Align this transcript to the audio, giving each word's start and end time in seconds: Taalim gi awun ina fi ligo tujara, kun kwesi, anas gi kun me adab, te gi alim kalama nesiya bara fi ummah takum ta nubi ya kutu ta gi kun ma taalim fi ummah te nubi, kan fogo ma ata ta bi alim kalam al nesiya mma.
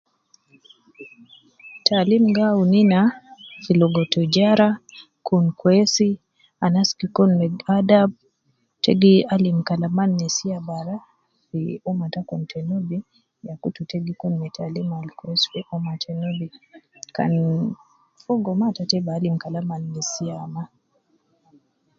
Taalim 1.85 2.25
gi 2.35 2.43
awun 2.51 2.73
ina 2.81 2.99
fi 3.63 3.71
ligo 3.79 4.03
tujara, 4.13 4.69
kun 5.27 5.45
kwesi, 5.59 6.09
anas 6.65 6.89
gi 6.99 7.07
kun 7.15 7.29
me 7.39 7.45
adab, 7.77 8.09
te 8.83 8.91
gi 9.01 9.13
alim 9.33 9.57
kalama 9.67 10.03
nesiya 10.19 10.57
bara 10.67 10.95
fi 11.47 11.59
ummah 11.89 12.11
takum 12.13 12.41
ta 12.51 12.59
nubi 12.69 12.97
ya 13.47 13.53
kutu 13.61 13.81
ta 13.89 13.97
gi 14.05 14.13
kun 14.21 14.33
ma 14.41 14.47
taalim 14.55 14.89
fi 15.49 15.59
ummah 15.75 15.97
te 16.03 16.11
nubi, 16.21 16.47
kan 17.15 17.33
fogo 18.21 18.51
ma 18.59 18.65
ata 18.71 18.83
ta 18.91 18.97
bi 19.05 19.09
alim 19.17 19.35
kalam 19.43 19.67
al 19.75 19.83
nesiya 19.93 20.35
mma. 20.49 20.63